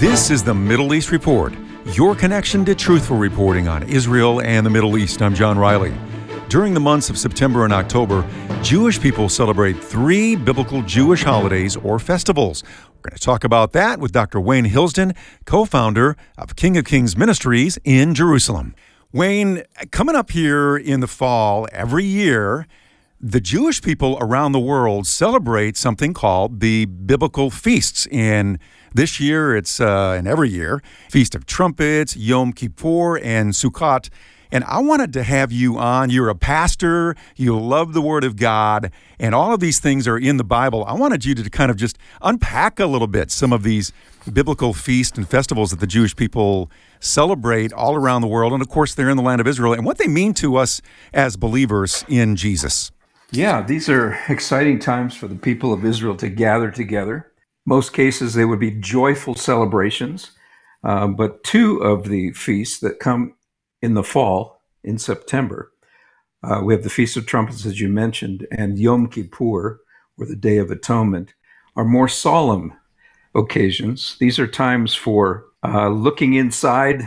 This 0.00 0.30
is 0.30 0.42
the 0.42 0.54
Middle 0.54 0.94
East 0.94 1.10
Report, 1.10 1.52
your 1.92 2.14
connection 2.14 2.64
to 2.64 2.74
truthful 2.74 3.18
reporting 3.18 3.68
on 3.68 3.82
Israel 3.82 4.40
and 4.40 4.64
the 4.64 4.70
Middle 4.70 4.96
East. 4.96 5.20
I'm 5.20 5.34
John 5.34 5.58
Riley. 5.58 5.92
During 6.48 6.72
the 6.72 6.80
months 6.80 7.10
of 7.10 7.18
September 7.18 7.66
and 7.66 7.72
October, 7.74 8.26
Jewish 8.62 8.98
people 8.98 9.28
celebrate 9.28 9.74
three 9.74 10.36
biblical 10.36 10.80
Jewish 10.80 11.22
holidays 11.22 11.76
or 11.76 11.98
festivals. 11.98 12.64
We're 12.94 13.10
going 13.10 13.18
to 13.18 13.22
talk 13.22 13.44
about 13.44 13.72
that 13.72 14.00
with 14.00 14.10
Dr. 14.10 14.40
Wayne 14.40 14.64
Hilsden, 14.64 15.14
co 15.44 15.66
founder 15.66 16.16
of 16.38 16.56
King 16.56 16.78
of 16.78 16.86
Kings 16.86 17.14
Ministries 17.14 17.78
in 17.84 18.14
Jerusalem. 18.14 18.74
Wayne, 19.12 19.64
coming 19.90 20.16
up 20.16 20.30
here 20.30 20.78
in 20.78 21.00
the 21.00 21.08
fall 21.08 21.68
every 21.72 22.06
year, 22.06 22.66
the 23.20 23.40
Jewish 23.40 23.82
people 23.82 24.16
around 24.18 24.52
the 24.52 24.60
world 24.60 25.06
celebrate 25.06 25.76
something 25.76 26.14
called 26.14 26.60
the 26.60 26.86
biblical 26.86 27.50
feasts. 27.50 28.06
And 28.10 28.58
this 28.94 29.20
year, 29.20 29.54
it's, 29.54 29.78
uh, 29.78 30.16
and 30.18 30.26
every 30.26 30.48
year, 30.48 30.82
Feast 31.10 31.34
of 31.34 31.44
Trumpets, 31.44 32.16
Yom 32.16 32.54
Kippur, 32.54 33.18
and 33.18 33.52
Sukkot. 33.52 34.08
And 34.50 34.64
I 34.64 34.80
wanted 34.80 35.12
to 35.12 35.22
have 35.22 35.52
you 35.52 35.76
on. 35.76 36.08
You're 36.08 36.30
a 36.30 36.34
pastor, 36.34 37.14
you 37.36 37.60
love 37.60 37.92
the 37.92 38.00
Word 38.00 38.24
of 38.24 38.36
God, 38.36 38.90
and 39.18 39.34
all 39.34 39.52
of 39.52 39.60
these 39.60 39.78
things 39.78 40.08
are 40.08 40.18
in 40.18 40.38
the 40.38 40.44
Bible. 40.44 40.84
I 40.86 40.94
wanted 40.94 41.24
you 41.24 41.34
to 41.36 41.50
kind 41.50 41.70
of 41.70 41.76
just 41.76 41.98
unpack 42.22 42.80
a 42.80 42.86
little 42.86 43.06
bit 43.06 43.30
some 43.30 43.52
of 43.52 43.62
these 43.62 43.92
biblical 44.32 44.72
feasts 44.72 45.16
and 45.18 45.28
festivals 45.28 45.70
that 45.70 45.78
the 45.78 45.86
Jewish 45.86 46.16
people 46.16 46.70
celebrate 47.00 47.72
all 47.72 47.94
around 47.94 48.22
the 48.22 48.28
world. 48.28 48.52
And 48.54 48.62
of 48.62 48.68
course, 48.68 48.94
they're 48.94 49.10
in 49.10 49.18
the 49.18 49.22
land 49.22 49.42
of 49.42 49.46
Israel, 49.46 49.74
and 49.74 49.84
what 49.84 49.98
they 49.98 50.08
mean 50.08 50.32
to 50.34 50.56
us 50.56 50.80
as 51.12 51.36
believers 51.36 52.04
in 52.08 52.34
Jesus. 52.34 52.90
Yeah, 53.32 53.62
these 53.62 53.88
are 53.88 54.18
exciting 54.28 54.80
times 54.80 55.14
for 55.14 55.28
the 55.28 55.36
people 55.36 55.72
of 55.72 55.84
Israel 55.84 56.16
to 56.16 56.28
gather 56.28 56.70
together 56.70 57.30
most 57.66 57.92
cases, 57.92 58.34
they 58.34 58.44
would 58.44 58.58
be 58.58 58.72
joyful 58.72 59.34
celebrations. 59.34 60.32
Uh, 60.82 61.06
but 61.06 61.44
two 61.44 61.78
of 61.78 62.08
the 62.08 62.32
feasts 62.32 62.80
that 62.80 63.00
come 63.00 63.34
in 63.82 63.94
the 63.94 64.02
fall, 64.02 64.62
in 64.82 64.98
September, 64.98 65.72
uh, 66.42 66.62
we 66.64 66.72
have 66.72 66.82
the 66.82 66.90
Feast 66.90 67.18
of 67.18 67.26
Trumpets, 67.26 67.66
as 67.66 67.80
you 67.80 67.88
mentioned, 67.88 68.46
and 68.50 68.78
Yom 68.78 69.08
Kippur, 69.08 69.80
or 70.18 70.26
the 70.26 70.36
Day 70.36 70.56
of 70.56 70.70
Atonement, 70.70 71.34
are 71.76 71.84
more 71.84 72.08
solemn 72.08 72.72
occasions. 73.34 74.16
These 74.18 74.38
are 74.38 74.46
times 74.46 74.94
for 74.94 75.44
uh, 75.62 75.90
looking 75.90 76.34
inside, 76.34 77.02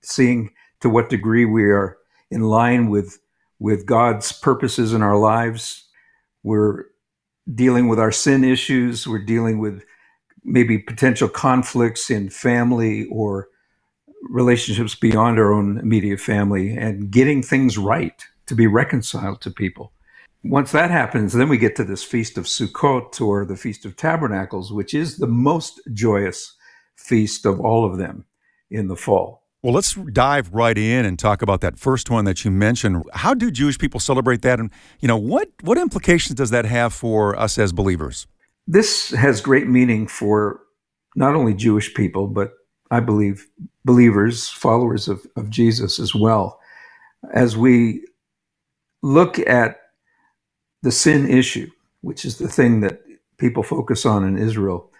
seeing 0.00 0.50
to 0.80 0.88
what 0.88 1.10
degree 1.10 1.44
we 1.44 1.64
are 1.64 1.98
in 2.30 2.40
line 2.40 2.88
with 2.88 3.18
with 3.62 3.86
God's 3.86 4.32
purposes 4.32 4.92
in 4.92 5.02
our 5.02 5.16
lives. 5.16 5.84
We're 6.42 6.86
dealing 7.54 7.86
with 7.86 8.00
our 8.00 8.10
sin 8.10 8.42
issues. 8.42 9.06
We're 9.06 9.24
dealing 9.24 9.60
with 9.60 9.84
maybe 10.42 10.78
potential 10.78 11.28
conflicts 11.28 12.10
in 12.10 12.28
family 12.28 13.06
or 13.06 13.48
relationships 14.28 14.96
beyond 14.96 15.38
our 15.38 15.52
own 15.52 15.78
immediate 15.78 16.18
family 16.18 16.76
and 16.76 17.12
getting 17.12 17.40
things 17.40 17.78
right 17.78 18.24
to 18.46 18.56
be 18.56 18.66
reconciled 18.66 19.40
to 19.42 19.50
people. 19.52 19.92
Once 20.42 20.72
that 20.72 20.90
happens, 20.90 21.32
then 21.32 21.48
we 21.48 21.56
get 21.56 21.76
to 21.76 21.84
this 21.84 22.02
Feast 22.02 22.36
of 22.36 22.46
Sukkot 22.46 23.20
or 23.20 23.44
the 23.44 23.56
Feast 23.56 23.84
of 23.84 23.96
Tabernacles, 23.96 24.72
which 24.72 24.92
is 24.92 25.18
the 25.18 25.28
most 25.28 25.80
joyous 25.92 26.56
feast 26.96 27.46
of 27.46 27.60
all 27.60 27.84
of 27.84 27.96
them 27.96 28.24
in 28.72 28.88
the 28.88 28.96
fall. 28.96 29.41
Well, 29.62 29.72
let's 29.72 29.94
dive 29.94 30.52
right 30.52 30.76
in 30.76 31.04
and 31.06 31.16
talk 31.16 31.40
about 31.40 31.60
that 31.60 31.78
first 31.78 32.10
one 32.10 32.24
that 32.24 32.44
you 32.44 32.50
mentioned. 32.50 33.04
How 33.12 33.32
do 33.32 33.48
Jewish 33.48 33.78
people 33.78 34.00
celebrate 34.00 34.42
that? 34.42 34.58
And, 34.58 34.72
you 34.98 35.06
know, 35.06 35.16
what, 35.16 35.50
what 35.62 35.78
implications 35.78 36.36
does 36.36 36.50
that 36.50 36.64
have 36.64 36.92
for 36.92 37.38
us 37.38 37.58
as 37.58 37.72
believers? 37.72 38.26
This 38.66 39.10
has 39.10 39.40
great 39.40 39.68
meaning 39.68 40.08
for 40.08 40.60
not 41.14 41.36
only 41.36 41.54
Jewish 41.54 41.94
people, 41.94 42.26
but 42.26 42.54
I 42.90 42.98
believe 42.98 43.46
believers, 43.84 44.48
followers 44.48 45.06
of, 45.06 45.24
of 45.36 45.48
Jesus 45.48 46.00
as 46.00 46.12
well. 46.12 46.58
As 47.32 47.56
we 47.56 48.04
look 49.00 49.38
at 49.38 49.78
the 50.82 50.90
sin 50.90 51.30
issue, 51.30 51.70
which 52.00 52.24
is 52.24 52.38
the 52.38 52.48
thing 52.48 52.80
that 52.80 53.00
people 53.38 53.62
focus 53.62 54.04
on 54.04 54.24
in 54.24 54.36
Israel, 54.38 54.90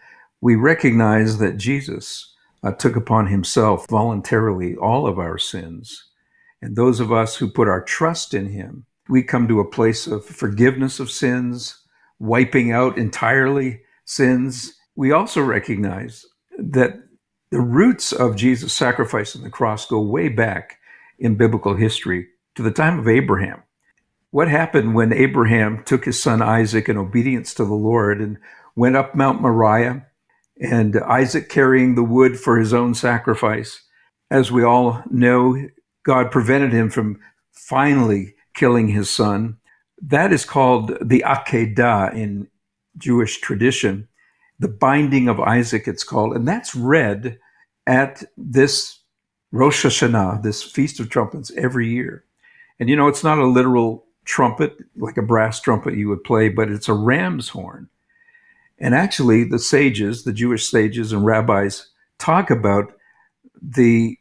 we 0.41 0.55
recognize 0.55 1.39
that 1.39 1.57
Jesus 1.57 2.33
uh, 2.63 2.73
took 2.73 2.97
upon 2.97 3.27
himself 3.27 3.89
voluntarily 3.89 4.77
all 4.77 5.07
of 5.07 5.19
our 5.19 5.39
sins. 5.39 6.09
And 6.61 6.77
those 6.77 7.01
of 7.01 7.13
us 7.13 7.37
who 7.37 7.51
put 7.51 7.69
our 7.69 7.83
trust 7.83 8.35
in 8.35 8.51
him, 8.51 8.87
we 9.09 9.23
come 9.23 9.49
to 9.49 9.61
a 9.61 9.69
place 9.69 10.07
of 10.07 10.25
forgiveness 10.25 11.01
of 11.01 11.11
sins, 11.11 11.83
wiping 12.19 12.71
out 12.71 12.97
entirely 12.97 13.81
sins. 14.05 14.75
We 14.95 15.11
also 15.11 15.43
recognize 15.43 16.25
that 16.57 17.03
the 17.51 17.61
roots 17.61 18.13
of 18.13 18.37
Jesus' 18.37 18.73
sacrifice 18.73 19.35
on 19.35 19.43
the 19.43 19.51
cross 19.51 19.87
go 19.87 20.01
way 20.01 20.29
back 20.29 20.79
in 21.19 21.35
biblical 21.35 21.75
history 21.75 22.29
to 22.55 22.63
the 22.63 22.71
time 22.71 22.99
of 22.99 23.09
Abraham. 23.09 23.63
What 24.31 24.49
happened 24.49 24.95
when 24.95 25.13
Abraham 25.13 25.83
took 25.85 26.05
his 26.05 26.23
son 26.23 26.41
Isaac 26.41 26.89
in 26.89 26.97
obedience 26.97 27.53
to 27.55 27.65
the 27.65 27.75
Lord 27.75 28.21
and 28.21 28.39
went 28.75 28.97
up 28.97 29.15
Mount 29.15 29.43
Moriah 29.43 30.07
and 30.63 30.97
Isaac 31.01 31.49
carrying 31.49 31.95
the 31.95 32.05
wood 32.05 32.39
for 32.39 32.59
his 32.59 32.73
own 32.73 32.95
sacrifice. 32.95 33.83
As 34.31 34.53
we 34.53 34.63
all 34.63 35.03
know, 35.11 35.69
God 36.05 36.31
prevented 36.31 36.73
him 36.73 36.89
from 36.89 37.21
finally 37.51 38.35
killing 38.55 38.89
his 38.89 39.11
son. 39.11 39.59
That 40.01 40.33
is 40.33 40.45
called 40.45 40.97
the 41.01 41.25
Akedah 41.27 42.15
in 42.15 42.49
Jewish 42.97 43.41
tradition, 43.41 44.09
the 44.59 44.69
binding 44.69 45.29
of 45.29 45.41
Isaac, 45.41 45.89
it's 45.89 46.05
called. 46.05 46.35
And 46.35 46.47
that's 46.47 46.75
read 46.75 47.39
at 47.87 48.23
this 48.37 49.01
Rosh 49.51 49.85
Hashanah, 49.85 50.43
this 50.43 50.63
Feast 50.63 51.01
of 51.01 51.11
Trumpets, 51.11 51.51
every 51.57 51.89
year. 51.89 52.25
And 52.79 52.89
you 52.89 52.97
know, 52.97 53.09
it's 53.09 53.25
not 53.25 53.39
a 53.39 53.47
literal 53.47 54.07
trumpet 54.25 54.77
like 54.97 55.17
a 55.17 55.23
brass 55.23 55.61
trumpet 55.61 55.97
you 55.97 56.09
would 56.09 56.25
play, 56.25 56.49
but 56.49 56.71
it's 56.71 56.89
a 56.89 56.95
ram's 56.95 57.49
horn. 57.49 57.89
And 58.83 58.97
actually, 58.97 59.45
the 59.45 59.61
sages, 59.61 60.25
the 60.25 60.33
Jewish 60.33 60.69
sages 60.69 61.13
and 61.13 61.25
rabbis, 61.25 61.87
talk 62.19 62.51
about 62.51 62.93
the, 63.63 64.19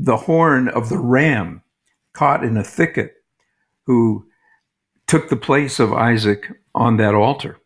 the 0.00 0.16
horn 0.16 0.68
of 0.68 0.88
the 0.88 0.98
ram 0.98 1.62
caught 2.14 2.42
in 2.42 2.56
a 2.56 2.64
thicket 2.64 3.22
who 3.84 4.26
took 5.06 5.28
the 5.28 5.36
place 5.36 5.78
of 5.78 5.92
Isaac 5.92 6.48
on 6.74 6.96
that 6.96 7.14
altar. 7.14 7.58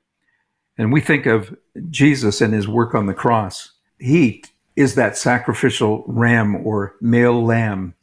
And 0.77 0.93
we 0.93 1.01
think 1.01 1.27
of 1.27 1.57
Jesus 1.91 2.41
and 2.41 2.53
his 2.53 2.67
work 2.67 2.93
on 2.93 3.07
the 3.07 3.15
cross. 3.15 3.71
He 4.01 4.43
is 4.75 4.97
that 4.97 5.17
sacrificial 5.17 6.05
ram 6.09 6.57
or 6.67 6.97
male 7.01 7.41
lamb 7.45 7.95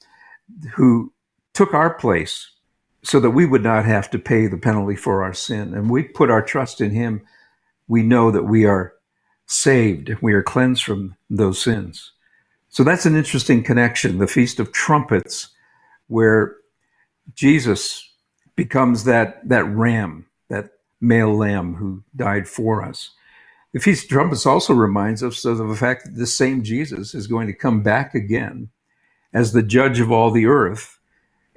who 0.76 1.12
took 1.54 1.74
our 1.74 1.94
place 1.94 2.52
so 3.04 3.20
that 3.20 3.32
we 3.32 3.46
would 3.46 3.64
not 3.64 3.84
have 3.84 4.10
to 4.12 4.18
pay 4.18 4.48
the 4.48 4.58
penalty 4.58 4.96
for 4.96 5.24
our 5.24 5.34
sin. 5.34 5.74
And 5.74 5.90
we 5.90 6.04
put 6.04 6.32
our 6.32 6.42
trust 6.42 6.80
in 6.80 6.92
him 6.92 7.22
we 7.88 8.04
know 8.04 8.32
that 8.32 8.44
we 8.44 8.66
are 8.66 8.94
saved, 9.46 10.16
we 10.22 10.34
are 10.34 10.44
cleansed 10.44 10.84
from 10.84 11.16
those 11.30 11.62
sins. 11.62 12.12
So 12.70 12.84
that's 12.84 13.06
an 13.06 13.16
interesting 13.16 13.64
connection. 13.64 14.18
The 14.18 14.28
Feast 14.28 14.60
of 14.60 14.72
Trumpets, 14.72 15.50
where 16.08 16.56
Jesus 17.36 18.10
becomes 18.56 19.04
that, 19.04 19.48
that 19.48 19.66
ram, 19.66 20.26
that 20.50 20.72
male 21.00 21.36
lamb 21.36 21.76
who 21.76 22.04
died 22.16 22.48
for 22.48 22.84
us. 22.84 23.12
The 23.74 23.80
Feast 23.80 24.06
of 24.06 24.10
Trumpets 24.10 24.46
also 24.46 24.74
reminds 24.74 25.24
us 25.24 25.46
of 25.46 25.58
the 25.58 25.76
fact 25.76 26.06
that 26.06 26.16
this 26.16 26.36
same 26.36 26.64
Jesus 26.64 27.14
is 27.14 27.28
going 27.28 27.48
to 27.48 27.54
come 27.54 27.84
back 27.84 28.16
again 28.16 28.70
as 29.34 29.52
the 29.52 29.64
judge 29.64 30.00
of 30.00 30.12
all 30.12 30.32
the 30.32 30.46
earth. 30.46 31.00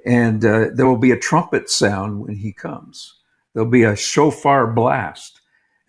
And 0.05 0.43
uh, 0.43 0.67
there 0.73 0.85
will 0.87 0.97
be 0.97 1.11
a 1.11 1.19
trumpet 1.19 1.69
sound 1.69 2.21
when 2.21 2.35
he 2.35 2.51
comes. 2.53 3.15
There'll 3.53 3.69
be 3.69 3.83
a 3.83 3.95
shofar 3.95 4.67
blast 4.67 5.36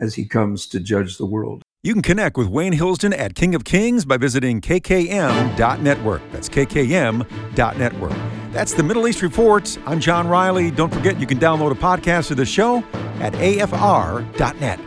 as 0.00 0.14
he 0.14 0.24
comes 0.24 0.66
to 0.68 0.80
judge 0.80 1.18
the 1.18 1.26
world. 1.26 1.62
You 1.82 1.92
can 1.92 2.02
connect 2.02 2.36
with 2.36 2.48
Wayne 2.48 2.72
Hilsden 2.72 3.12
at 3.12 3.34
King 3.34 3.54
of 3.54 3.64
Kings 3.64 4.04
by 4.04 4.16
visiting 4.16 4.60
kkm.network. 4.60 6.22
That's 6.32 6.48
kkm.network. 6.48 8.16
That's 8.52 8.74
the 8.74 8.82
Middle 8.82 9.06
East 9.06 9.22
Report. 9.22 9.78
I'm 9.86 10.00
John 10.00 10.26
Riley. 10.26 10.70
Don't 10.70 10.92
forget 10.92 11.20
you 11.20 11.26
can 11.26 11.38
download 11.38 11.70
a 11.70 11.76
podcast 11.76 12.30
of 12.30 12.36
the 12.36 12.46
show 12.46 12.78
at 13.20 13.32
afr.net. 13.34 14.80